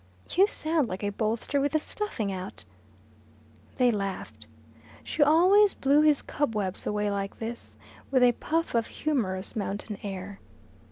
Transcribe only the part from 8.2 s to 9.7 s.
a puff of humorous